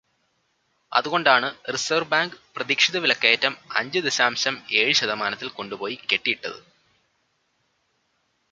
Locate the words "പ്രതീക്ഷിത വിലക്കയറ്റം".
2.55-3.57